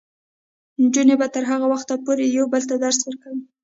[0.81, 3.41] نجونې به تر هغه وخته پورې یو بل ته درس ورکوي.